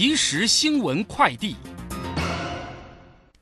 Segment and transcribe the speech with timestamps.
[0.00, 1.56] 即时新闻快递，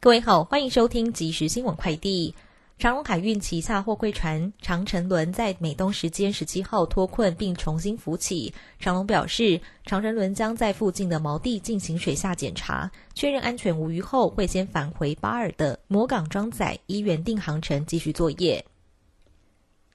[0.00, 2.34] 各位好，欢迎收听即时新闻快递。
[2.78, 8.54] 长荣海运旗下货柜船长城轮在美东时间十七号脱困并重新浮起。
[8.78, 18.64] 长荣表示，长城轮将在附近的锚地进行水下检查，确认安全无虞后，会先返回巴尔的摩港装载，依原定航程继续作业。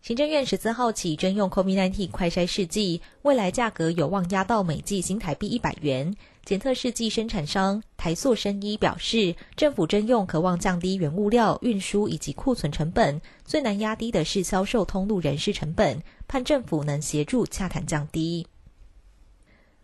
[0.02, 6.12] 行政院十四号起征用 COVID-19 快筛试剂，未来价格有望压到每剂新台币一百元。
[6.44, 18.48] 检测试剂生产商台塑生医表示，政府征用渴望降低原物料运输以及库存成本，最难压低的是销售通路人事成本，盼政府能协助洽谈降低。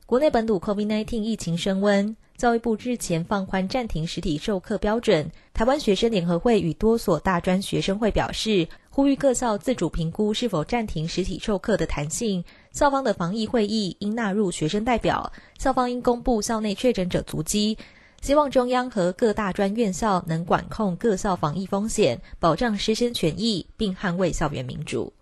[0.08, 5.30] 国内本土 COVID-19 疫情升温，教育部日前放宽暂停实体授课标准。
[5.54, 8.68] 台湾学生联合会与多所大专学生会表示。
[8.98, 12.44] 呼吁各校自主评估是否暂停实体授课的弹性。
[12.72, 15.32] 校方的防疫会议应纳入学生代表。
[15.60, 17.78] 校方应公布校内确诊者足迹。
[18.24, 25.14] 希望中央和各大专院校能管控各校防疫风险，保障师生权益，并捍卫校园民主。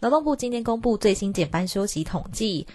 [0.00, 2.66] 劳动部今天公布最新减班休息统计。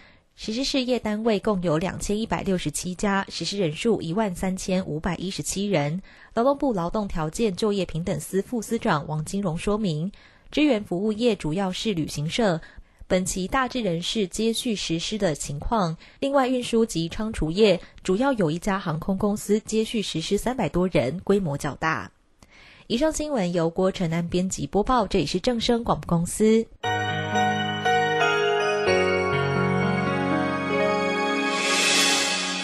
[0.43, 6.01] 实施事业单位共有两千一百六十七家，实施人数一万三千五百一十七人。
[6.33, 10.11] 劳动部劳动条件就业平等司副司长王金荣说明，
[10.49, 12.59] 支援服务业主要是旅行社，
[13.05, 15.95] 本期大致人士接续实施的情况。
[16.19, 22.11] 另外，运输及仓储业主要有一家航空公司接续实施三百多人，规模较大。
[22.87, 26.65] 以上新闻由郭晨安编辑播报，这里是正声广播公司。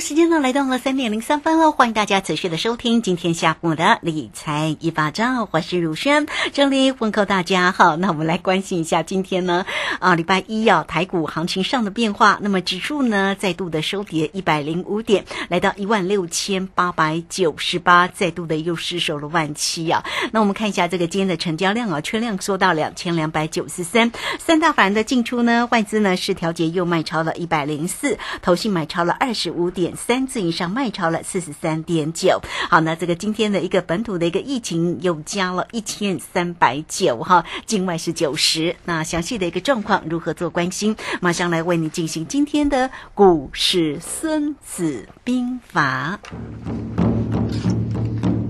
[0.00, 7.96] 时间呢来到了三点零三分了，欢迎大家持续的收听今天下午的理财一把照，我是如轩，这里问候大家好。
[7.96, 9.66] 那我们来关心一下今天呢
[9.98, 20.02] 啊礼拜一啊台股行情上的变化，那么指数呢再度的收跌一百零五点，来到一万六千八百九十八，再度的又失守了万七啊。
[20.32, 29.89] 那我们看一下这个今天的成交量啊，缺量缩到两千两百九十三，三大法人的进出呢，外资呢是调节又卖超了一百零四，投信买超了二十五点。
[29.96, 40.96] 三次以上卖超了四十三点九，好，那这个今天的一个本土的一个疫情又加了一千三百九哈，境外是九十，那详细的一个状况如何做关心？
[41.20, 46.18] 马上来为你进行今天的股市孙子兵法。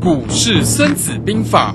[0.00, 1.74] 股市孙子兵法。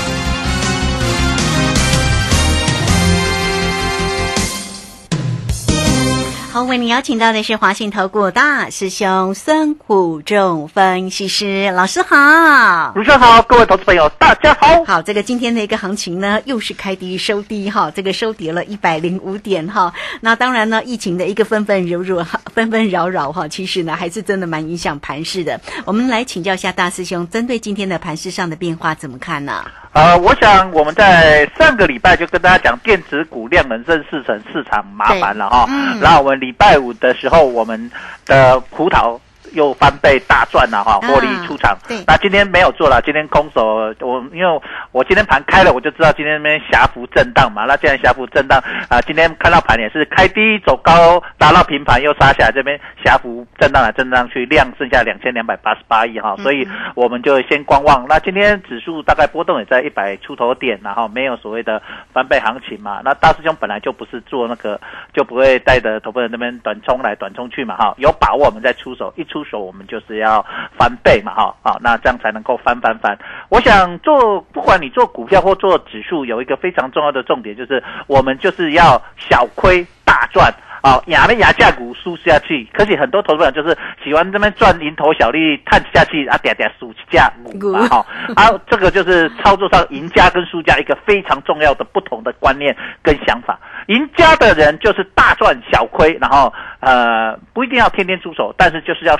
[6.51, 14.83] 好，为您邀请到的是华信投顾大师兄孙虎仲分析师老师好，主持人好，各位投资朋友大家好。
[14.83, 19.93] 好，这个今天的一个行情呢，又是开低收低哈，这个收跌了一百零五点哈。
[20.19, 22.21] 那当然呢，疫情的一个纷纷扰扰，
[22.53, 25.57] 纷纷扰扰哈，其实呢还是真的蛮影响盘势的。
[25.85, 29.63] 我们来请教一下大师兄，针对今天的盘势上的变化怎么看呢？
[29.93, 35.67] 呃，我想我们在上个礼拜就跟大家讲，电子股量能升四成，市场麻烦了哈。
[36.01, 37.89] 然后我们礼拜五的时候，我们
[38.25, 39.17] 的葡萄
[39.53, 41.77] 又翻倍大赚了哈，获利出场。
[41.87, 44.61] 对那今天没有做了，今天空手，我因为
[44.91, 47.65] 我今天盘开了，我就知道今天那边狭幅震荡嘛。
[47.65, 58.05] 那既然狭幅震荡啊、今天看到盘也是开低走高，达到平盘又杀下来，这边狭幅震荡来震荡去，量剩下两千两百八十八亿哈，所以我们就先观望。
[58.07, 61.81] 那今天指数大概波动也在一百出头点，然后没有所谓的
[62.13, 63.01] 翻倍行情嘛。
[63.03, 64.79] 那大师兄本来就不是做那个，
[65.13, 70.45] 就不会带着投资人那边短冲来短冲去嘛哈，有把握我们再出手，一出手我们就是要
[70.77, 73.17] 翻倍嘛哈好，那这样才能够翻翻翻。
[73.49, 80.53] 我想做，不管你做股票或做指数，有一个非常重要的重点就是，我们就是要小亏大赚。
[80.81, 88.05] 啊，压了压价股输下去，可是很多投资人就是喜欢这边赚蝇头小利，探下去啊，点点输价股嘛哈，
[88.35, 93.59] 啊，这个就是操作上赢家跟输家一个非常重要的不同的观念跟想法。
[93.87, 99.15] 赢家的人就是大赚小亏，然后呃不一定要天天出手，但是就是要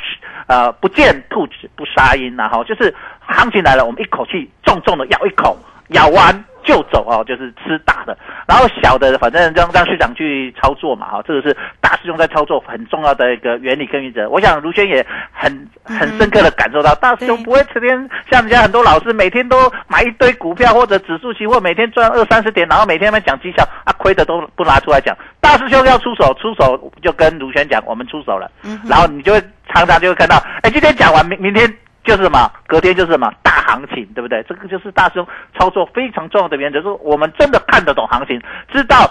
[0.47, 5.57] 呃不见兔子不撒鹰，然后就是行情来了，我们一口气重重的咬一口，
[5.91, 6.43] 咬完。
[6.63, 8.15] 就走哦，就是吃大的，
[8.47, 14.29] 然后小的反正让让市长去操作嘛，哈，这个是大师兄在操作很重要的一个原理跟原则。
[14.29, 15.03] 我想卢轩也
[15.33, 15.51] 很
[15.83, 19.57] 很深刻的感受到，大师兄不会成天像人家很多老师每天都
[19.87, 25.17] 买一堆股票或者指数期货，每天赚二三十点，然后每天在讲绩效啊，亏的都不拿出来讲。
[25.41, 29.41] 大师兄要出手，出手就跟卢轩讲，我们出手了，嗯然后你就会
[29.73, 31.67] 常常就会看到，哎，今天讲完，明明天。
[32.03, 34.43] 就是什么，隔天就是什么大行情，对不对？
[34.49, 35.27] 这个就是大师兄
[35.57, 39.09] 操作非常重要的原则，就是我们真的看得懂行情，知道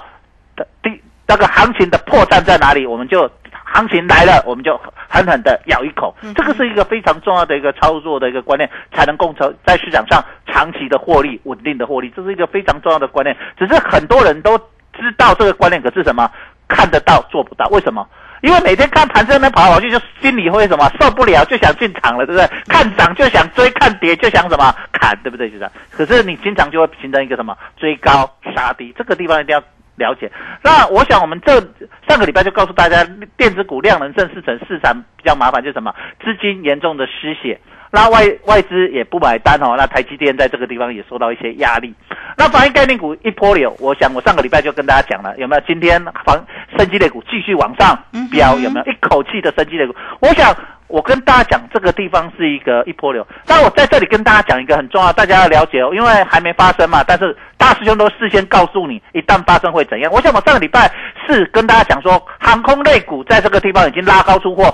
[0.56, 3.30] 的第那个行情的破绽在哪里，我们就
[3.72, 4.76] 行情来了，我们就
[5.08, 6.12] 狠狠的咬一口。
[6.34, 13.36] 这个是一个非常重要的一个操作的一个观念，才能共成在市场上长期的获利、稳定的获利，这是一个非常重要的观念。
[13.56, 14.58] 只是很多人都
[14.92, 16.28] 知道这个观念，可是什么
[16.66, 17.66] 看得到做不到？
[17.68, 18.04] 为什么？
[18.40, 22.46] 因为每天看盘在那边跑来跑去，就心里会什么受不了，就想进场了，对不对？
[22.68, 25.50] 看涨就想追，看跌就想什么砍，对不对？
[25.50, 25.72] 就这样。
[25.90, 29.62] 可是你经常就会形成一个什么追高杀低，这个地方一定要
[29.96, 30.30] 了解。
[30.62, 31.60] 那我想我们这
[32.08, 33.04] 上个礼拜就告诉大家，
[33.36, 35.94] 电子股量能正四成，市场比较麻烦，就是什么
[36.24, 37.60] 资金严重的失血。
[37.90, 41.92] 那外外资也不买单哦，那台积电在这个地方也受到一些压力。
[42.36, 45.62] 那防疫概念股一波流，我想我上个礼拜就跟大家讲了，有没有？
[45.66, 46.44] 今天防
[46.78, 47.98] 升级类股继续往上
[48.30, 48.92] 飙，有没有？
[48.92, 50.54] 一口气的升级类股，我想
[50.86, 53.26] 我跟大家讲，这个地方是一个一波流。
[53.46, 60.12] 那我在这里跟大家讲一个很重要，大家要了解哦，因为还没发生嘛，但是大师兄都事先告诉你，一旦发生会怎样。
[60.12, 60.90] 我想我上个礼拜
[61.26, 64.72] 是跟大家讲说，航空类股在这个地方已经拉高出货。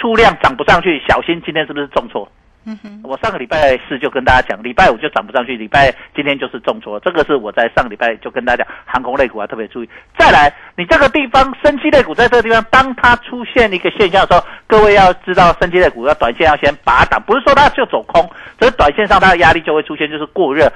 [0.00, 2.26] 出量涨不上去，小心今天是不是重挫？
[2.66, 7.00] 嗯哼，我上个礼拜四就跟大家讲，礼拜五就涨不上去，礼拜今天就是重挫。
[7.00, 9.88] 这个是我在上个礼拜就跟大家讲，航空类股啊特别注意。
[10.18, 20.70] 再来，你这个地方升机类股在这个地方，当它出现一个现象的时候，各位要知道，升机类股要短线要先拔档，不是说它就走空，只是短线上它的压力就会出现，就是过热。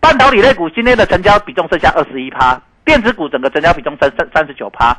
[0.00, 4.96] 半导体类股今天的成交比重剩下二十一趴，电子股整个成交比重三三三十九趴，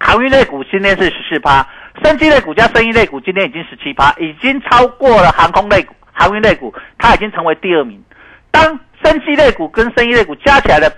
[0.00, 1.64] 航运类股今天是十四趴。
[2.02, 8.02] 生机类股加生意类股今天已经十七趴，已经超过了航空类股、航运类股，它已经成为第二名。
[8.50, 10.90] 当生机类股跟生意类股加起来的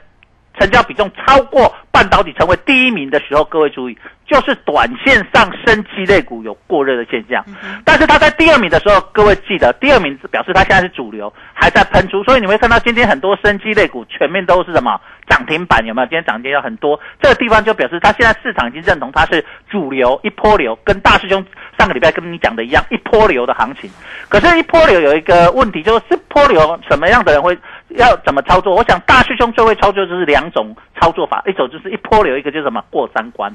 [0.60, 3.96] 成交比重超过半导体成为第一名的时候，各位注意，
[4.26, 7.42] 就是短线上升机类股有过热的现象。
[7.82, 16.06] 但是它在第二名的时候，各位记得，第二名表示它现在是主流，还在喷出，所以你会看到今天很多升机类股全面都是什么涨停板，有没有？
[16.06, 21.42] 今天涨停有很多，这个地方就表示它现在市场已经认同它是主流一波流，跟大师兄
[21.78, 23.90] 上个礼拜跟你讲的一样，一波流的行情。
[24.28, 27.56] 可是，一波流有一个问题，就是波流什么样的人会
[27.96, 28.74] 要怎么操作？
[28.74, 33.54] 我想大师兄最会操作就是两种操作法，一种就是一波流，一个就是什么过三关。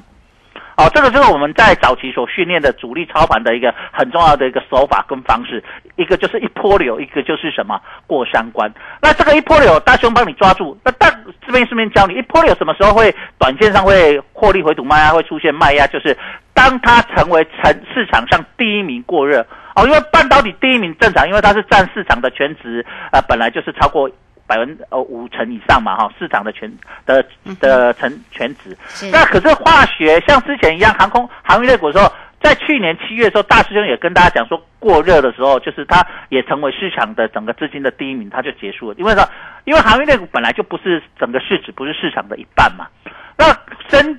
[0.78, 5.62] 哦，这个就是我们在早期所训练的主力操盘的一个很重要的一个手法跟方式，
[5.96, 8.70] 一个就是一波流，一个就是什么过三关。
[9.00, 10.78] 那这个一波流，大兄帮你抓住。
[10.84, 11.08] 那大
[11.46, 16.14] 这边顺便教你，一波流什么时候会短线上会获利回吐卖压，会出现卖压，就是
[16.52, 24.10] 当它成为成市场上第一名过热哦，因为半导体第一名正常，因为它是占市场的全值，呃，本来就是超过。
[24.46, 26.72] 百分呃五成以上嘛哈，市场的全
[27.04, 27.24] 的
[27.60, 28.76] 的成全值。
[29.10, 38.94] 那可是化学像之前一样，航空航运类股的时候，在去年七月的时候，大师兄也跟大家讲说，过热的时候，就是它也成为市场的整个资金的第一名，它就结束了。
[38.98, 39.28] 因为说，
[39.64, 42.86] 因为航运类股本来就不是整个市值，不是市场的一半嘛。
[43.36, 43.46] 那
[43.90, 44.18] 生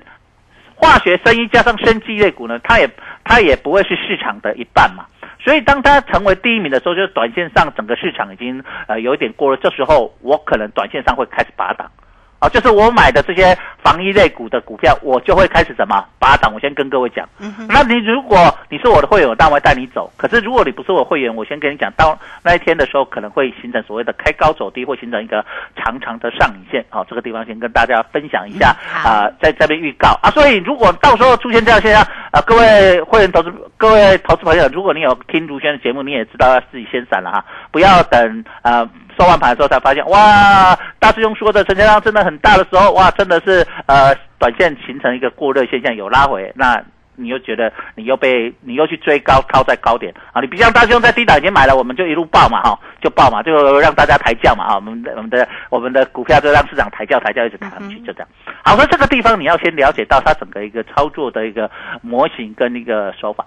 [0.74, 2.88] 化学、生医加上生技类股呢，它也
[3.24, 5.06] 它也不会是市场的一半嘛。
[5.40, 9.56] 所以，当它成为第一名的时候，就是短线上整个市场已经呃有一点过了。
[9.56, 11.90] 这时候，我可能短线上会开始拔档，
[12.38, 16.52] 啊，就是我买的这些防疫类股的股票，我就会开始什么拔涨。
[16.54, 17.28] 我先跟各位讲，
[17.68, 20.10] 那你如果你是我的会员，我当然会带你走。
[20.16, 26.84] 可是如果你不是我会员，我先跟你讲，到那一天的时候，可能会形成所谓的开高走低，会形成一个长长的上影线。
[26.90, 30.30] 好，这个地方先跟大家分享一下啊，在这边预告啊。
[30.30, 38.88] 所以如果到时候出现这样现象啊，各位会员投资，各位投资朋友，如果你有听卢轩的节目，你也知道要自己先闪了哈，不要等啊。
[39.18, 40.78] 收完盘的时候才发现，哇！
[41.00, 46.80] 大师兄说的成交量真的很大的时候，哇，真的是呃，短线形成一个过热现象，有拉回，那
[47.16, 50.40] 你又觉得你又被你又去追高，高在高点啊！
[50.40, 58.28] 你不像大师兄在低档已经买了，我们就一路爆嘛，哈，就爆嘛，就让大家抬轿嘛，啊，我们的我们的我们的股票就让市场抬轿抬轿一直抬上去，就这样。
[58.62, 61.68] 好，那这个地方你要先了解到它整个一个操作的一个
[62.02, 63.46] 模型跟一个手法。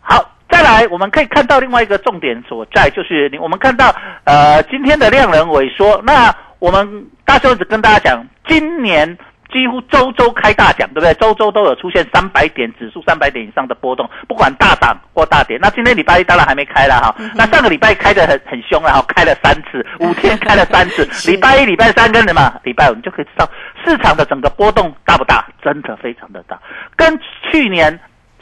[0.00, 0.28] 好。
[0.52, 3.92] 再来，我们可以看到另外一个重点所在，就是你我们看到，
[4.24, 5.98] 呃，今天的量能萎缩。
[6.04, 9.16] 那我们大兄子跟大家讲，今年
[9.50, 11.14] 几乎周周开大奖，对不对？
[11.14, 15.56] 周周都有出现三百点指数三百点以上的波动，不管大涨或大跌。
[15.58, 22.60] 那今天礼拜一当然还没开了哈，那上个礼拜开的很很凶了哈，开了三次，五天开了三次， 礼拜一、礼拜三跟什么？
[22.62, 23.48] 礼拜五你就可以知道
[23.84, 25.46] 市场的整个波动大不大？
[25.64, 26.60] 真的非常的大，
[26.94, 27.18] 跟
[27.50, 27.98] 去年。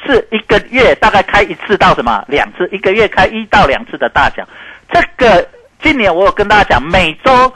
[0.06, 4.46] 是一个月大概开一次到什么两次，一个月开一到两次的大奖。
[4.90, 5.46] 这个
[5.80, 7.52] 今年我有跟大家讲，每周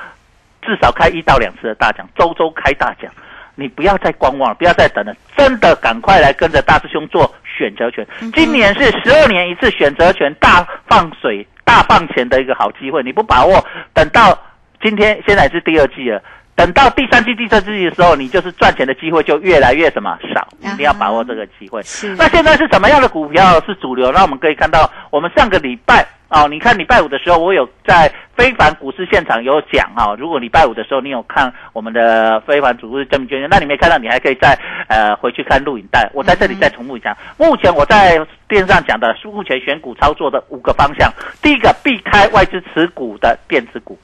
[0.63, 3.11] 至少开一到两次的大奖，周周开大奖。
[3.57, 8.05] 你不要再观望了，不要再等了，真的赶快来跟着大师兄做选择权。
[8.35, 14.37] 今年是十二年一次选择权大放水、大放钱的一个好机会，你不把握，等到
[14.83, 16.21] 今天现在是第二季了。
[16.57, 21.83] 等到第三季、第四季的时候，你就是赚钱的机会就越来越什么少，一定要把握这个机会。
[21.83, 22.15] 是。
[22.17, 24.13] 那现在是什么样的股票是主流？
[24.13, 30.15] 那我们可以看到，我们上个礼拜哦，你看礼拜五的时候，我有在非凡股市现场有讲哈。
[30.17, 34.57] 如果礼拜五的时候你有看我们的非凡股市证明捐那你没看到，你还可以再
[34.89, 36.09] 呃回去看录影带。
[36.15, 38.17] 我在这里再重复一下，目前我在
[38.49, 43.99] 电视上讲的目前选股操作的五个方向，第一个避开外资持股的电子股。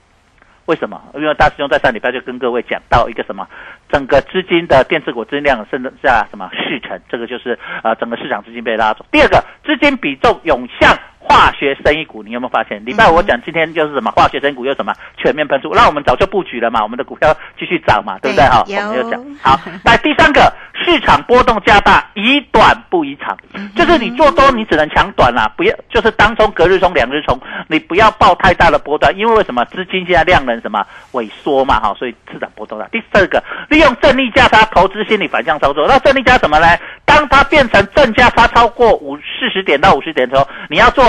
[0.67, 1.01] 为什么？
[1.15, 3.47] 因为大师兄在上礼拜就跟各位讲到一个什么，
[3.91, 9.05] 整个资金的电子股资金量剩下什么四成，这个就是呃整个市场资金被拉走。
[9.11, 12.85] 第二个，资金比重涌向化学生意股，你有没有发现？
[12.85, 18.63] 礼拜五我讲今天就是什么化学生意股又什么全面喷出，那我们早就布局了嘛，我们的股票继续涨嘛，对不对哈？
[18.67, 19.59] 我们就讲好。
[19.85, 20.53] 来第三个。
[20.85, 23.37] 市场波动加大，以短不以长，
[23.77, 32.87] 就是你做多你只能抢短啦，不要就是当冲、隔日冲、两日冲，你不要报太大的波段，因为为什么资金现在量能什么萎缩嘛，哈，所以市场波动大。
[32.89, 36.67] 第四个，利用正利价差投资心理反向操作，那正利价什么呢？
[37.05, 41.05] 当它变成正价差超过五四十点到五十点的时候，你要做。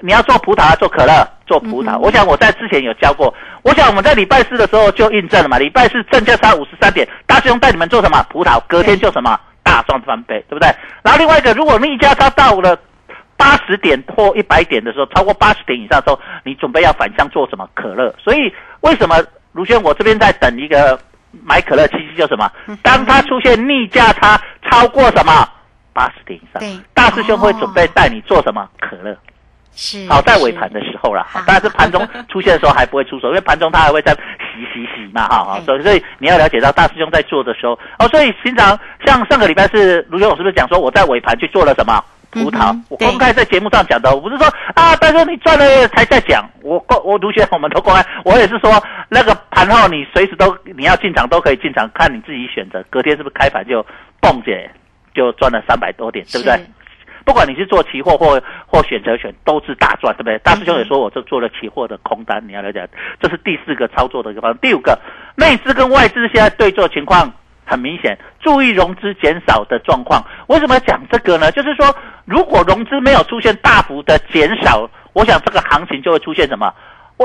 [0.00, 1.98] 你要做葡萄，做可乐，做葡萄。
[1.98, 3.32] 我想我在之前有教过。
[3.62, 5.58] 我想我们在礼拜四的时候就印证了嘛。
[5.58, 8.22] 礼拜四正价差五十三点，大师兄带你们做什么？
[8.30, 10.68] 葡萄，隔天就什么大赚翻倍，对不对？
[11.02, 12.78] 然后另外一个，如果逆价差到了
[13.36, 17.68] 八十点或一百点的时候，超过八十点以上的时候，你准备要反向做什么？
[17.74, 18.14] 可乐。
[18.18, 19.16] 所以为什么
[19.52, 20.98] 卢轩我这边在等一个
[21.42, 22.50] 买可乐，其实就什么？
[22.82, 25.48] 当它出现逆价差超过什么
[25.92, 26.62] 八十点以上，
[26.94, 28.68] 大师兄会准备带你做什么？
[28.78, 29.16] 可乐。
[29.76, 42.02] 是好在尾盘的时候了，但 是盘中出现的时候还不会出手，因为盘中它还会在洗洗洗嘛，哈哈，所以所以你要了解到大师兄在做的时候哦，所以平常像上个礼拜是卢兄，我是不是讲说我在尾盘去做了什么？
[42.32, 42.76] 葡萄？
[42.88, 53.84] 我公开在节目上讲的，我不是说啊，但是你赚了才在讲，我公我卢学我们都公开，我也是说那个盘后你随时都你要进场都可以进场，看你自己选择，隔天是不是开盘就
[54.20, 54.70] 蹦姐
[55.14, 56.60] 就赚了三百多点，对不对？
[57.26, 60.38] 不管你是做期货或或选择权，都是大赚，对不对？
[60.38, 62.88] 大师兄也说，我这做了期货的空单，你要了解，
[63.20, 64.58] 这是第四个操作的一个方式。
[64.62, 64.96] 第五个，
[65.36, 67.30] 内资跟外资现在对做情况
[67.64, 70.24] 很明显，注意融资减少的状况。
[70.46, 71.50] 为什么讲这个呢？
[71.50, 71.92] 就是说，
[72.24, 76.72] 如果融资没有出现大幅的减少，我想这个行情就会出现什么？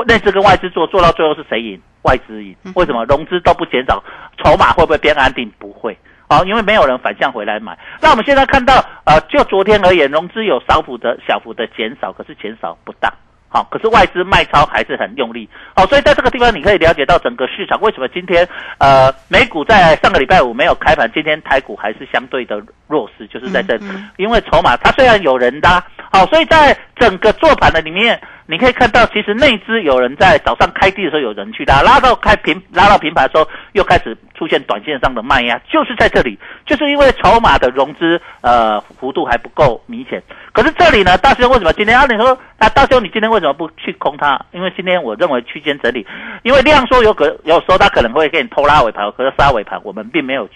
[0.08, 1.80] 内资跟外资做，做到最后是谁赢？
[2.02, 2.56] 外资赢。
[2.74, 4.02] 为什么融资都不减少，
[4.42, 5.48] 筹码会不会变安定？
[5.60, 5.96] 不会。
[6.32, 7.78] 好，因为没有人反向回来买。
[8.00, 8.74] 那我们现在看到，
[9.04, 13.12] 呃，就昨天而言，融资有少幅的小幅的减少，可是减少不大。
[13.52, 15.46] 好，可是外资卖超还是很用力。
[15.76, 23.78] 好，所以在这个地方你可以了解到整个市场为什么今天，呃，美股在上个礼拜五没有开盘，今天台股还是相对的弱势，就是在这，
[24.16, 40.22] 因为筹码它虽然有人拉，好，所以在整个做盘的里面，你可以看到，其实内资有人在早上开低的时候有人去拉，拉到开平拉到平盘的时候，又开始出现短线上的卖压，就是在这里，就是因为筹码的融资呃幅度还不够明显。
[40.52, 42.06] 可是这里呢，大兄为什么今天啊？
[42.06, 44.40] 你说啊，大兄你今天为什么不去空它？
[44.52, 46.06] 因为今天我认为区间整理，
[46.42, 50.48] 因为量缩有可有时候它可能会给你偷拉尾盘，可是杀尾盘，我们并没有。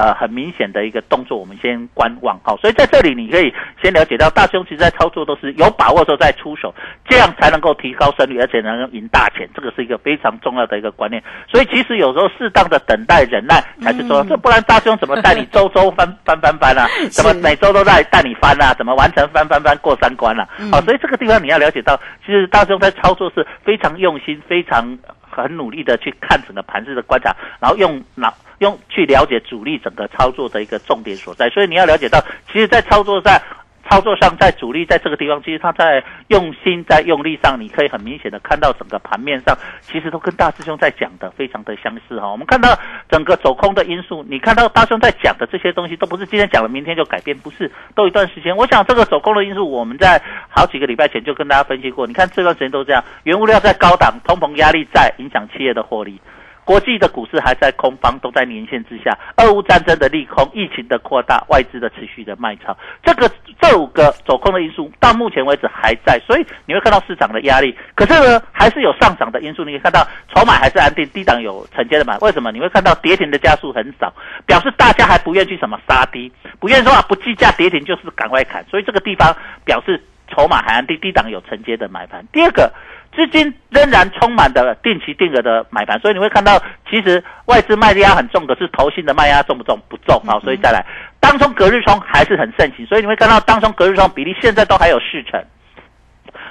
[0.00, 3.52] 呃，很明显的一个动作，我们先观望好，所以在这里你可以
[3.82, 6.74] 先了解到，大兄其实在操作都是有把握的时候再出手，
[7.06, 11.22] 这样才能够提高胜率，而且能够赢大钱，这个是一个非常重要的一个观念。
[11.46, 16.88] 所以其实有时候适当的等待忍耐才是重要，这不然大兄怎么带你周周翻翻翻翻啊？
[17.10, 18.72] 怎么每周都在带你翻啊？
[18.72, 20.48] 怎么完成翻翻翻过三关了？
[20.72, 28.32] 好，所以这个地方你要了解到，其实大兄在操作是非常用心、非常很努力的去看整个盘子的观察，然后用脑。
[28.60, 32.20] 用去了解主力整个操作的一个重点所在，所以你要了解到，
[32.52, 33.40] 其实，在操作在
[33.88, 42.30] 操作上，在主力在这个地方，其实他在用心在用力上，你可以很明显的看到整个盘面上，其实都跟大师兄在讲的非常的相似哈。
[42.30, 48.54] 我们看到整个走空的因素，你看到大师兄在讲的这些东西，都不是今天讲了，明天就改变，不是，都一段时间。
[48.54, 56.20] 我想这个走空的因素，我们在好几个礼拜前就跟大家分析过，你看这段时间都这样，原物料在高档，通膨压力在影响企业的获利。
[56.64, 59.16] 国际的股市还在空方，都在年线之下。
[59.36, 67.76] 俄乌战争的利空，疫情的扩大，外资的持续的卖超，这个这五个走空的因素到目前为止还在，所以你会看到市场的压力。
[67.94, 69.64] 可是呢，还是有上涨的因素。
[69.64, 72.16] 你可以看到筹码还是安定，低档有承接的买。
[72.18, 72.52] 为什么？
[72.52, 74.12] 你会看到跌停的加速很少，
[74.46, 78.64] 表示大家还不愿去什么杀低，不愿说啊不计价跌停就是赶快砍。
[78.70, 80.00] 所以这个地方表示
[80.40, 82.24] 筹码海岸低，低档有承接的买盘。
[82.32, 82.72] 第二个。
[83.12, 86.56] 资金仍然充满的定期定额的买盘，所以你会看到，
[86.88, 89.76] 其实外资卖压很重，可是投信的卖压重不重？
[89.88, 90.86] 不重好，所以再来，
[91.18, 95.44] 当冲隔日冲还是很盛行，所以你会看到当冲隔日冲比例现在都还有四成，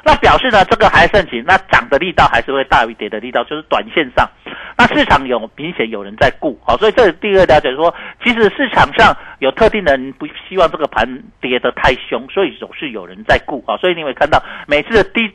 [0.04, 4.30] 那表示呢这个还盛行，那涨的力道还是会大于跌的力道，就是短线上，
[4.78, 15.32] 那市场有明显有人在顾好，所以这第二了解说，其实市场上有特定的人不希望这个盘跌得太凶，所以总是有人在顾啊，所以你会看到每次的低。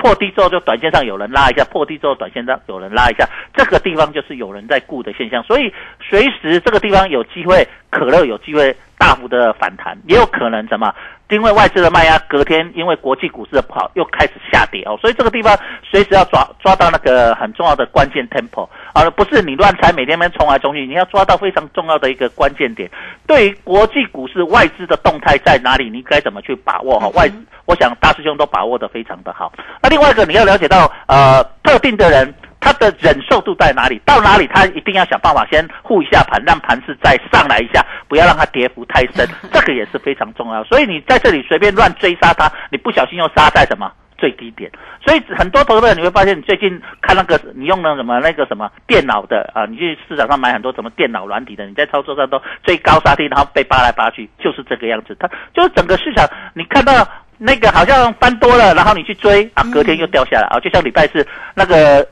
[0.00, 10.92] 破低之后就短线上有人拉一下，破低之后短线上有人拉一下，这个地方就是有人在顾的现象，所以随时这个地方有机会，可乐有机会大幅的反弹，也有可能什么？
[11.30, 22.90] 因为外资的卖压，隔天因为国际股市的不好，又开始下跌哦，所以这个地方随时要抓抓到那个很重要的关键 tempo，而不是你乱猜，每天们冲来冲去，你要抓到非常重要的一个关键点。
[23.26, 27.08] 对于国际股市外资的动态在哪里，你该怎么去把握哈？
[27.10, 27.30] 外，
[27.66, 29.52] 我想大师兄都把握的非常的好。
[29.82, 32.34] 那另外一个你要了解到，呃，特定的人。
[32.60, 34.00] 他的忍受度在哪里？
[34.04, 40.62] 到哪里他一定要想办法先护一下盘，让盘势再上来一下，不要让它跌幅太深， 这个也是非常重要。
[40.64, 44.70] 所以你在这里随便乱追杀它，你不小心又杀在什么最低点。
[45.04, 55.16] 所以很多投资者你会发现，你最近看那个你用了什么那个什么电脑的啊，你去市场上买很多什么电脑软体的，你在操作上都追高杀低，然后被扒来扒去，就是这个样子。
[55.20, 57.06] 它就是整个市场，你看到
[57.38, 62.06] 那个好像翻多了，然后你去追啊，隔天又掉下来啊，就像礼拜四那个。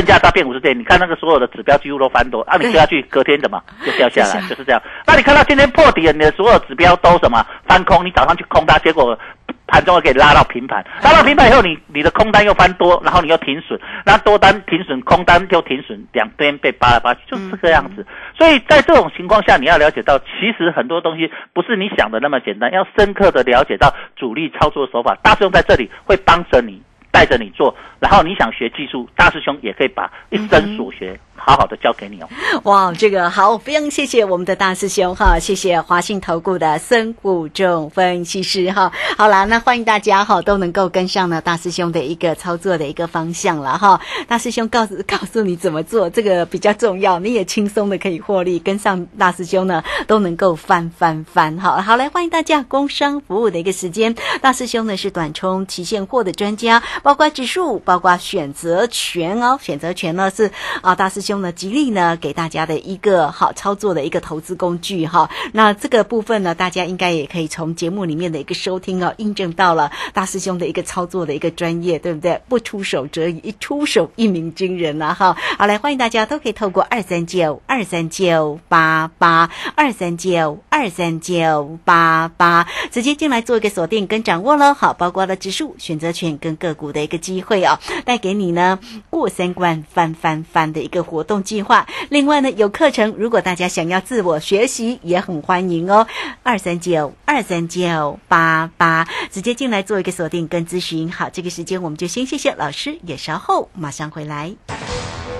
[0.00, 4.80] 正价大变五十点，你看那个所有的指标几乎都翻多，啊，你接下去隔天怎么 就掉下来，就是这样。
[5.06, 8.04] 那你看到今天破底了，你的所有指标都什么翻空？
[8.04, 9.18] 你早上去空它，结果
[9.66, 18.06] 盘中又给拉到平盘， 拉到平盘以后，你你的空单又翻多，然后你又停损，那多单停损，空单又停损，两边被扒来扒去，就是这个样子。
[18.38, 25.14] 所以在这种情况下，你要了解到，其实很多东西不是你想的那么简单，要深刻的了解到主力操作手法。
[25.22, 26.80] 大师兄在这里会帮着你。
[27.10, 31.18] 带着你做，然后你想学技术，大师兄也可以把一生所学。
[31.42, 32.28] 好好的教给你哦！
[32.64, 38.92] 哇，这个好，非常谢谢我们的大师兄哈，谢谢华信投顾的孙谷仲分析师哈。
[39.16, 43.98] 好啦，那欢迎大家哈都能够跟上呢大师兄的一个操作的一个方向了哈。
[44.28, 51.80] 大师兄告诉告诉你怎么做，这个比较重要，你也轻松的可以获利，跟上大师兄呢都能够翻翻翻哈。
[51.80, 60.50] 好来，欢迎大家工商服务的一个时间，大师兄呢是短冲期现货的专家，包括指数，包括选择权哦，选择权呢是
[60.82, 61.40] 啊大师兄。
[61.40, 65.30] 呢，极力呢给大家的一个好操作的一个投资工具哈。
[65.52, 72.40] 那这个部分呢，大家应该也可以从节目里面的一个收听哦，印证到了大师兄的一个操作的一个专业，对不对？
[72.48, 75.36] 不出手则已，一出手一鸣惊人呐哈。
[75.58, 80.58] 好来，欢迎大家都可以透过二三九二三九八八二三九。
[80.68, 84.72] 二三九八八，直接进来做一个锁定跟掌握喽。
[84.72, 88.78] 好，包括了指数、选择权跟个股的一个机会哦，带给你呢
[89.10, 91.86] 过三关翻翻翻的一个活动计划。
[92.08, 96.06] 另外呢，有课程，如果大家想要自我学习，也很欢迎哦。
[96.42, 101.12] 二三九二三九八八，直接进来做一个锁定跟咨询。
[101.12, 104.54] 好，这个时间我们就先谢谢老师，也稍后马上回来。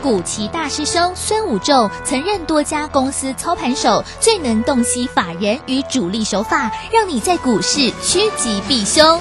[0.02, 9.20] 古奇大师兄孙武仲曾任多家公司操盘手，最能洞悉法人与主力手法，让你在股市趋吉避凶。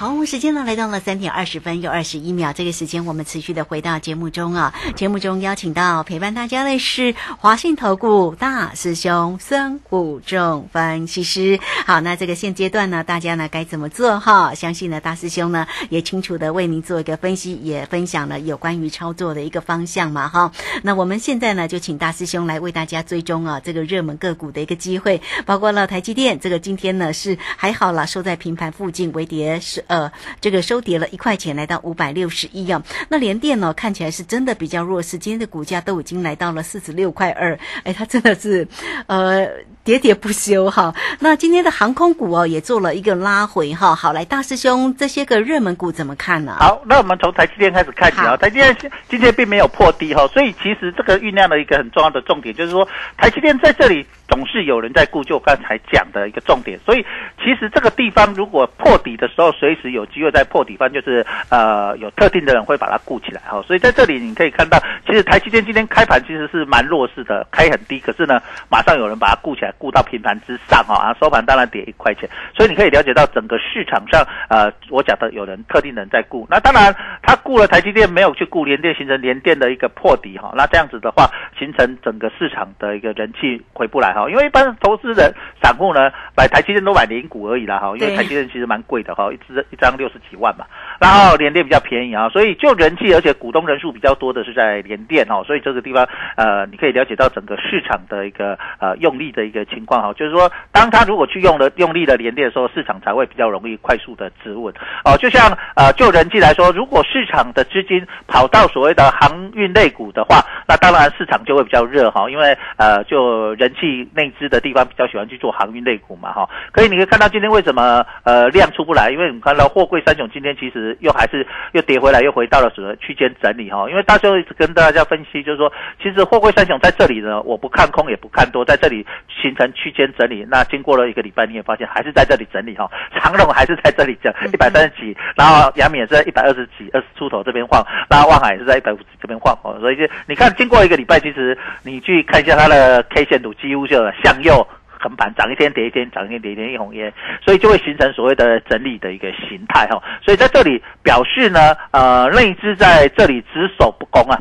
[0.00, 4.72] 好，时间呢来到了三点二十分又二十一秒，这个时间我们持续的回到节目中啊。
[4.96, 11.60] 节目中邀请到陪伴大家的是华信投顾大师兄孙谷仲分析师。
[11.84, 14.54] 好，那这个现阶段呢，大家呢该怎么做哈？
[14.54, 20.50] 相信呢大师兄呢也清楚的为您做一个分析，也分享了有关于操作的一个方向嘛哈。
[20.82, 29.84] 那我们现在呢就请大师兄来为大家追踪啊这个热门个股的一个机会，包括了台积电，这个今天呢是还好了，收在平盘附近，微跌是。
[29.90, 32.80] 呃，这个收跌了一块钱，来到五百六十一啊。
[33.08, 38.66] 那联电呢，看起来是真的比较弱势，今天的股价都已经来到了四十六块二，哎，它真的是
[39.08, 39.48] 呃
[39.84, 40.94] 喋喋不休哈。
[41.18, 43.96] 那今天的航空股哦，也做了一个拉回哈。
[43.96, 46.56] 好，来大师兄，这些个热门股怎么看呢？
[46.60, 48.36] 好，那我们从台积电开始看起啊。
[48.36, 48.76] 台积电
[49.08, 56.78] 今天并没有破低哈，所以其实这个酝酿的一个很重要的重点就是说，台积电在这里总是有人在顾，就刚才讲的一个重点。
[56.84, 57.04] 所以
[57.38, 63.60] 其实这个地方如果破底的时候，随是有机会在破底方，就是呃有特定的人会把它固起来哈。
[63.66, 72.28] 所以在这里你可以看到，其实台积电今天开盘其实是蛮弱势的，开很低，可是呢马上有人把它固起来，固到平盘之上哈，啊收盘当然跌一块钱。
[72.54, 80.52] 所以你可以了解到整个市场上呃我讲的有人特定人在固，那当然他固了台积电，没有去固联电，形成联电的一个破底哈。
[80.56, 81.30] 那这样子的话，
[81.60, 84.28] 形成整个市场的一个人气回不来哈。
[84.30, 90.64] 因为一般投资人散户呢买台积电都买零股而已啦哈，因为台积电其实蛮贵的哈，一只一张六十几万嘛，
[90.98, 104.72] 然后联电比较便宜啊，所以就人气，而且股东人数比较多的是在联电哈，所以这个地方呃，你可以了解到整个市场的一个呃用力的一个情况哈，就是说，当他如果去用了用力的联电的时候，市场才会比较容易快速的止稳
[105.04, 105.16] 哦。
[105.18, 116.48] 就像呃就人气来说，如果市场的资金跑到所谓的航运类股的话，那当然市场就会比较热哈，因为呃就人气内资的地方比较喜欢去做航运类股嘛哈。
[116.70, 123.90] 可以你可以看到今天为什么呃量出不来，因为我们看到货柜三雄今天其实又还是又跌回来，又回到了什么区间整理哈。
[123.90, 129.04] 因为大家一直跟大家分析，就是说其实货柜三雄在这里呢，我不看空也不看多，在这里
[129.42, 130.46] 形成区间整理。
[130.48, 132.88] 那经过了一个礼拜，你也发现还是在这里整理哈。
[133.18, 139.76] 长荣还是在这里整一百三十几，然后阳明也是在一百二十几、二十出头这边晃，然后万海也是在一百五十这边晃哦。
[139.80, 141.39] 所以就你看，经过一个礼拜，其实
[141.82, 144.66] 你去看一下它的 K 线图，几乎就向右。
[145.02, 147.10] 横盘涨一天跌一天，涨一天跌一天，一红烟，
[147.42, 149.98] 所以就会形成所谓的整理的一个形态哈。
[150.22, 154.38] 所以在这里表示呢，呃，内资在这里只守不攻啊，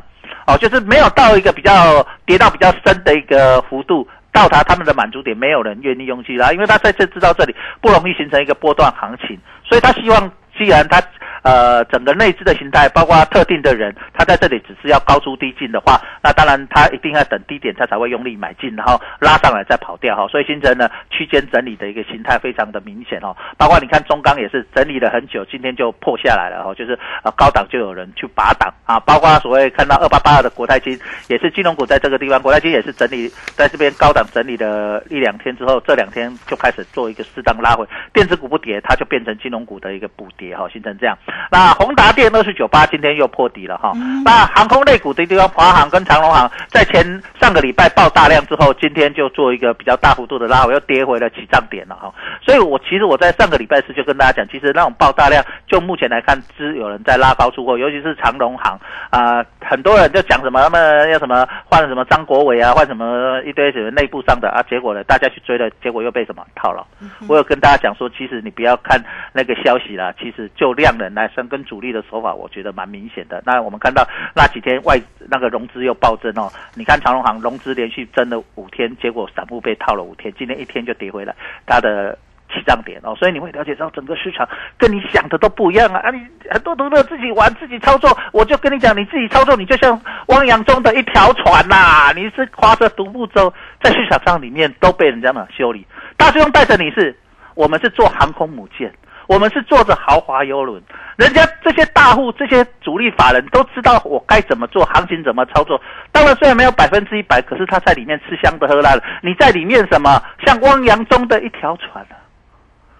[0.47, 11.01] 哦，就是没有到一个比较跌到比较深的一个幅度，到达他们的满足点，没有人愿意用去啦，因为他在这知道这里不容易形成一个波段行情，所以他希望既然他。
[11.43, 20.27] 呃，整个内资的形态，包括特定的人，他在这里只是要高出低进的话，那当然他一定要等低点，他才会用力买进，然后拉上来再跑掉哈。
[20.27, 23.35] 所以形成呢区间整理的一个形态非常的明显哦。
[23.57, 28.99] 包括你看中钢也是整理了很久，今天就破下来了哈，就是呃高档就有人去拔档啊。
[28.99, 41.17] 包括所谓看到二八八二的国泰金，也是金融股在这个地方，国泰金也是整理在这边高档整理了一两天之后，这两天就开始做一个适当拉回，电子股不跌，它就变成金融股的一个补跌哈，形成这样。
[41.51, 43.91] 那宏达电二十九八今天又破底了哈。
[44.23, 47.03] 那航空类股的地方，华航跟长龙航在前
[47.39, 52.13] 上个礼拜爆大量之后，今天就做一个比较大幅度的拉回，又跌回了起涨点了哈。
[52.45, 66.85] 所以我其实我在上个礼拜四就跟大家讲，其实那种爆大量，就目前来看，只有人在拉高出货，尤其是长龙航啊，很多人就讲什么他们要什么换什么张国伟啊，换什么一堆什么内部上的啊，结果呢，大家去追了，结果又被什么套了。
[67.27, 68.99] 我有跟大家讲说，其实你不要看
[69.33, 73.43] 那个消息啦，其实就量能来生跟主力的手法，我觉得蛮明显的。
[73.45, 82.17] 那我们看到那几天外那个融资又暴增哦，你看长隆行融资连续增了五天，结果散户被套了五天，今天一天就跌回来，它的
[82.51, 85.99] 起涨点哦，所以你会了解到整个市场跟你想的都不一样啊！
[85.99, 93.53] 啊，你很多都乐自己玩自己操作，我就跟你讲，你自己操作，你就像汪洋中的一条船呐、你是划着独木舟，
[93.83, 95.85] 在市场上里面都被人家嘛修理。
[96.17, 97.15] 大师兄带着你是，
[97.53, 98.91] 我们是做航空母舰，
[99.29, 100.81] 我们是坐着豪华游轮，
[101.15, 105.79] 人家这些大户、这些主力法人都知道我该怎么做，行情怎么操作。
[106.11, 109.03] 当然，虽然没有百分之一百，可是他在里面吃香的喝辣的。
[109.21, 112.17] 你在里面什么，像汪洋中的一条船啊，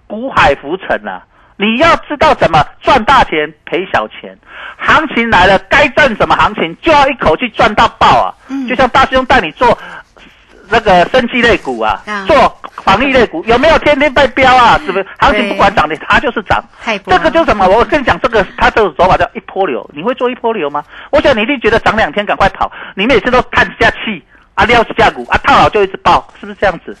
[0.06, 1.20] 股海浮沉啊。
[1.56, 4.38] 你要知道怎么赚大钱赔小钱，
[4.78, 8.32] 行情来了，该赚什么行情就要一口气赚到爆啊！
[8.48, 9.76] 嗯就像大师兄带你做
[10.70, 14.78] 那个生技类股啊，啊做防疫类股，有没有天天被标啊？
[14.86, 15.06] 是不是？
[15.18, 16.62] 行情不管涨的，它就是涨。
[17.06, 17.66] 这个就是什么？
[17.68, 19.88] 我跟你讲，这个它这种手法叫一波流。
[19.92, 20.82] 你会做一波流吗？
[21.10, 24.22] 我想你一定觉得涨两天赶快跑，你每次都叹下气
[24.54, 26.96] 啊，撩起价股啊，套牢就一直爆，是不是这样子？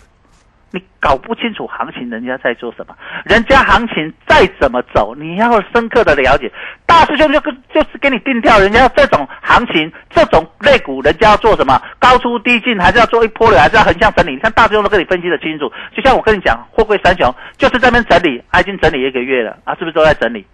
[0.72, 2.94] 你搞不清楚行情，人家在做什么？
[3.24, 6.50] 人家行情再怎么走，你要深刻的了解。
[6.86, 11.80] 大师兄就跟就是给你定调，人家这种行情、这种类股，人家要做什么？
[11.98, 14.32] 高出低进，还是要做一波流，还是要横向整理？
[14.32, 15.70] 你看大师兄都跟你分析的清楚。
[15.92, 20.46] 就像我跟你讲，货柜三雄就是在那边整理，啊，已经整理一个月了啊，是不是都在整理？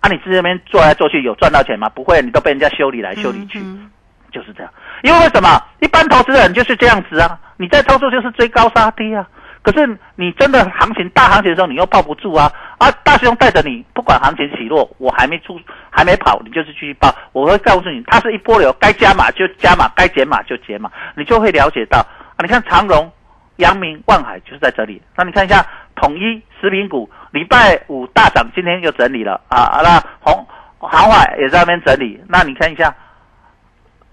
[0.00, 1.88] 啊，你这边做来做去有赚到钱吗？
[1.88, 3.60] 不会，你都被人家修理来修理去。
[3.60, 3.88] 嗯
[4.32, 4.72] 就是这样。
[5.02, 5.62] 因为为什么？
[5.80, 9.28] 一般投资人就是这样子啊，你在操作就是追高杀低啊。
[9.62, 12.90] 可是你真的行情大行情的时候，你又抱不住啊啊！
[13.04, 17.14] 大师兄带着你，不管行情起落，我还没出还没跑，你就是继续抱。
[17.32, 22.42] 我会告诉你，它是一波流，该加码就加码，该减码就减码，你就会了解到啊。
[22.42, 23.08] 你看长荣、
[23.56, 25.00] 阳明、万海就是在这里。
[25.16, 29.80] 那你看一下统一食品股，礼拜五大涨，今天又整理了啊啊！
[29.82, 30.44] 那红
[30.80, 32.20] 航海也在那边整理。
[32.28, 32.92] 那你看一下，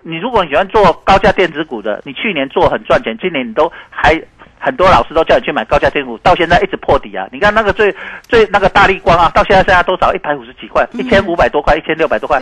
[0.03, 4.13] 你如果你喜欢做高价电子股的，你去年做很赚钱，今年你都还
[4.59, 7.25] 很多老师都叫你去买高价电子股，到现在一直破底啊！
[7.31, 7.95] 你看那个最
[8.27, 10.13] 最那个大力光啊，到现在剩下多少？
[10.13, 12.41] 一百五十几块，一千五百多块，一千六百多块，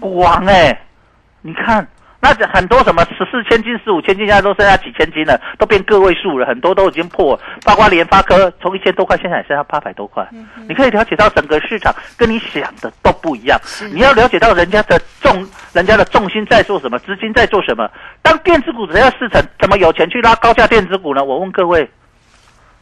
[0.00, 0.76] 光哎、
[1.42, 1.86] 你看。
[2.20, 7.40] 那很多什么十四千斤、十五千斤，现在都剩下几千斤了，都变个位数了，很多都已经破了。
[7.64, 10.26] 包括联发科从一千多块，现在也剩下八百多块。
[10.68, 13.58] 你可以了解到整个市场跟你想的都不一样。
[13.92, 17.90] 你要了解到人家的重，人家的重心在做什么，资金在做什么。
[18.20, 21.24] 当电子股只要四成怎么有钱去拉高价电子股呢？
[21.24, 21.88] 我问各位，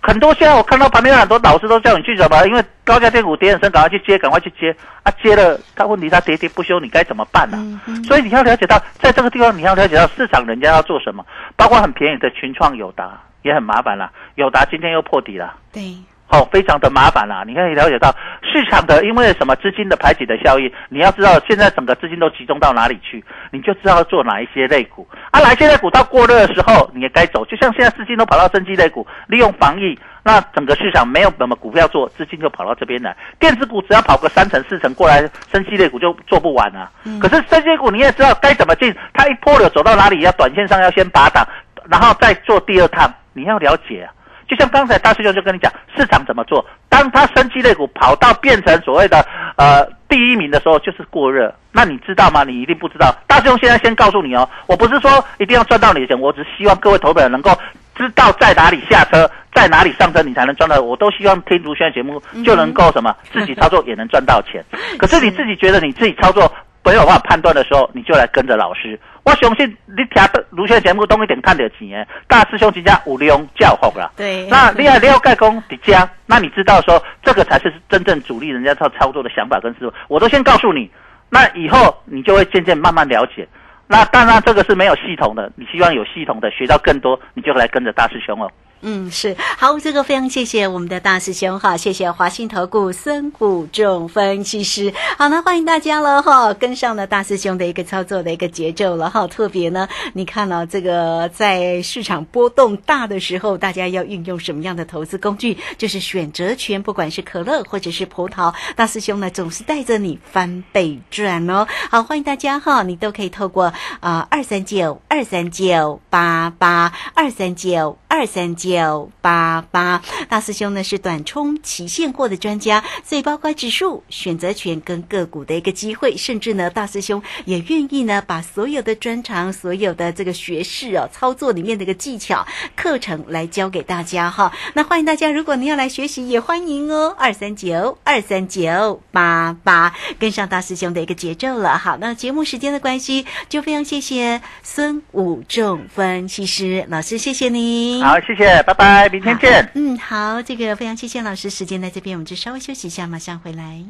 [0.01, 5.13] 很多现在我看到旁边有很多老师都叫你去什么，因为高价电股跌很深，赶快去接，赶快去接啊！
[5.23, 7.59] 接了，他问题它跌跌不休，你该怎么办呢、
[8.05, 11.25] 所以你要了解到，在这个地方你要了解到市场人家要做什么，
[11.57, 15.57] 包括很便宜的群创、友达也很麻烦了，友达今天又破底了。
[15.73, 15.83] 对，
[16.31, 17.43] 哦，非常的麻烦啦。
[17.47, 27.45] 你可以了解到市场的因为什么资金的排挤的效应，你要知道现在整个资金都集中到哪里去，你就知道做哪一些类股啊，哪一些类股到过热的时候你也该走。
[27.47, 33.17] 就像现在资金都跑到生机类股，利用防疫，那整个市场没有什么股票做，资金就跑到这边来。
[33.39, 36.91] 电子股只要跑个三成四成过来，生机类股就做不完啊。
[37.21, 41.43] 可是生机类股你也知道该怎么进，它一波流走到哪里，要短线上要先拔档，
[41.89, 44.13] 然后再做第二趟，你要了解啊。
[44.49, 46.65] 就像刚才大师兄就跟你讲，市场怎么做？
[46.89, 49.25] 当它升级类股跑到变成所谓的
[49.57, 51.55] 呃第一名的时候，就是过热。
[51.71, 52.43] 那你知道吗？
[52.45, 53.15] 你一定不知道。
[53.27, 57.51] 大师兄现在先告诉你哦，我不是说一定要赚到你的钱，我只希望各位投资人能够
[57.95, 60.81] 知道在哪里下车，在哪里上车，你才能赚到。
[60.81, 64.65] 我都希望听卢轩的节目就能够什么自己操作也能赚到钱。
[64.99, 66.51] 可是你自己觉得你自己操作
[66.83, 68.99] 没有办法判断的时候，你就来跟着老师。
[69.29, 74.11] 我相信你听的卢轩的节目都一点看得钱，大师兄人家有利用教好啦。
[74.17, 80.91] 对那你要了解讲迪迦，那你知道说这个才是真正主力人家操操作的想法跟思路，我都先告诉你。
[81.29, 83.47] 那以后你就会渐渐慢慢了解。
[83.87, 88.51] 那当然这个是没有系统的，你希望有系统的学到更多，你就来跟着大师兄哦。
[88.81, 94.95] 嗯，是好，这个非常谢谢我们的大师兄哈，谢谢华信投顾孙谷仲分析师。
[95.17, 99.27] 好，那欢迎大家了哈，跟上了大师兄的一个操作的一个节奏了哈。
[99.27, 105.59] 特别呢，你看了、这个在市场波动大的时候，大家要运用什么样的投资工具？
[105.77, 111.67] 就是选择权，不管是可乐或者是葡萄，大师兄呢总是带着你翻倍赚哦。
[111.91, 120.03] 好，欢迎大家哈，你都可以透过啊二三九二三九八八二三九二三九九八八。
[120.29, 134.53] 大师兄呢是短冲期现货的专家，所以包括指数、选择权跟个股的一个机会，甚至呢大师兄也愿意呢把所有的专长、所有的这个学识哦操作里面的一个技巧课程来教给大家哈。
[134.75, 141.79] 那欢迎大家，如果您要来学习，也欢迎哦，二三九二三九八八，跟上大师兄的一个节奏了。
[141.79, 148.05] 好，那节目时间的关系，就非常谢谢孙武仲分析师老师，谢谢您。
[148.05, 148.58] 好，谢谢。
[148.59, 149.71] 谢，拜拜，明天见。
[149.75, 153.85] 嗯，好，这个非常谢谢老师，时间在这边，我们就稍微休息一下，马上回来。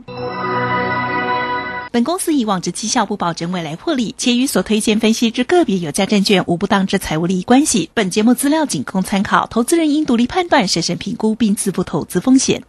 [1.91, 7.91] 本公司以往之绩效不保证未来获利，且与所推荐分析之个别有价证券无不当之财务利益关系。
[7.95, 12.63] 本节目资料仅供参考，投资人应独立判断、审慎评估并自负投资风险。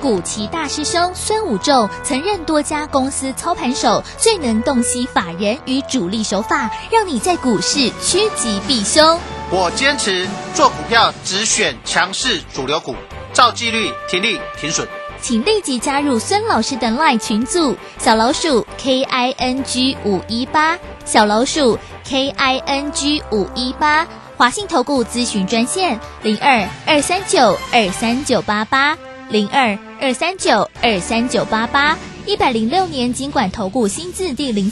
[0.00, 9.18] 古奇大师兄孙武仲曾任多家公司操盘手，最能洞悉法人与主力手法，让你在股市趋吉避凶。
[9.50, 12.94] 我坚持做股票只选强势主流股，
[13.32, 14.86] 照纪律、停利、停损。
[15.22, 24.06] 请立即加入孙老师的 LINE 群组，小老鼠 K I N G 五一八，小老鼠 K I N G 五一八，
[24.36, 28.98] 华信投顾咨询专线零二二三九二三九八八
[29.30, 34.66] 零二二三九二三九八八，一百零六年经管投顾新字第零。